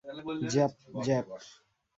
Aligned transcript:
Zap, 0.53 0.71
zap! 1.05 1.25